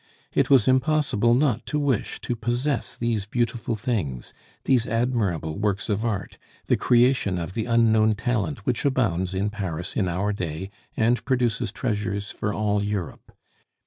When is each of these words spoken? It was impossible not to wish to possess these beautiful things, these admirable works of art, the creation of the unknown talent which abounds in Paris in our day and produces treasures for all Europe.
It 0.33 0.49
was 0.49 0.67
impossible 0.67 1.35
not 1.35 1.67
to 1.67 1.77
wish 1.77 2.19
to 2.21 2.35
possess 2.35 2.97
these 2.97 3.27
beautiful 3.27 3.75
things, 3.75 4.33
these 4.65 4.87
admirable 4.87 5.59
works 5.59 5.89
of 5.89 6.03
art, 6.03 6.39
the 6.65 6.75
creation 6.75 7.37
of 7.37 7.53
the 7.53 7.65
unknown 7.67 8.15
talent 8.15 8.65
which 8.65 8.83
abounds 8.83 9.35
in 9.35 9.51
Paris 9.51 9.95
in 9.95 10.07
our 10.07 10.33
day 10.33 10.71
and 10.97 11.23
produces 11.23 11.71
treasures 11.71 12.31
for 12.31 12.51
all 12.51 12.83
Europe. 12.83 13.31